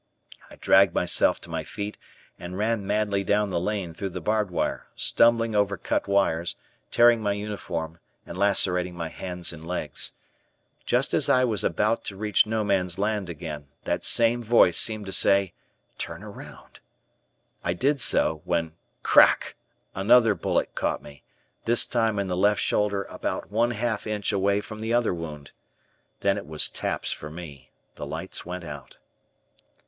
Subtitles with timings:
[0.49, 1.95] I dragged myself to my feet
[2.39, 6.55] and ran madly down the lane through the barbed wire, stumbling over cut wires,
[6.89, 10.13] tearing my uniform, and lacerating my hands and legs.
[10.87, 15.05] Just as I was about to reach No Man's Land again, that same voice seemed
[15.05, 15.53] to say,
[15.99, 16.79] "Turn around."
[17.63, 18.73] I did so, when,
[19.03, 19.55] "crack,"
[19.93, 21.21] another bullet caught me,
[21.65, 25.51] this time in the left shoulder about one half inch away from the other wound.
[26.21, 27.69] Then it was taps for me.
[27.97, 28.97] The lights went out.